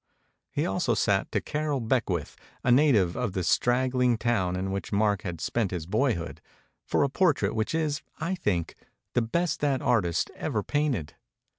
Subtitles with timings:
[0.49, 5.21] He also sat to Carroll Beckwith, a native of the straggling town in which Mark
[5.21, 6.41] had spent his boyhood,
[6.87, 8.73] for a portrait which is, I think,
[9.13, 11.13] the best that artist ever painted.